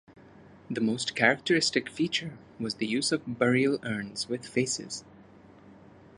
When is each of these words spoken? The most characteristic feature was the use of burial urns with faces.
The 0.67 0.81
most 0.81 1.15
characteristic 1.15 1.87
feature 1.87 2.35
was 2.59 2.73
the 2.73 2.87
use 2.87 3.11
of 3.11 3.37
burial 3.37 3.77
urns 3.83 4.27
with 4.27 4.47
faces. 4.47 5.03